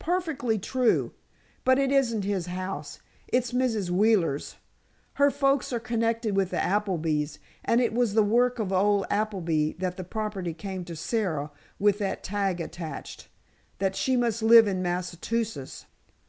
"Perfectly 0.00 0.58
true. 0.58 1.12
But 1.64 1.78
it 1.78 1.92
isn't 1.92 2.24
his 2.24 2.46
house, 2.46 2.98
it's 3.28 3.52
Mrs. 3.52 3.88
Wheeler's. 3.88 4.56
Her 5.12 5.30
folks 5.30 5.72
are 5.72 5.78
connected 5.78 6.34
with 6.34 6.50
the 6.50 6.56
Applebys 6.60 7.38
and 7.64 7.80
it 7.80 7.92
was 7.94 8.14
the 8.14 8.24
work 8.24 8.58
of 8.58 8.72
old 8.72 9.06
Appleby 9.10 9.74
that 9.78 9.96
the 9.96 10.02
property 10.02 10.54
came 10.54 10.84
to 10.86 10.96
Sara 10.96 11.52
with 11.78 12.00
that 12.00 12.24
tag 12.24 12.60
attached, 12.60 13.28
that 13.78 13.94
she 13.94 14.16
must 14.16 14.42
live 14.42 14.66
in 14.66 14.82
Massachusetts. 14.82 15.86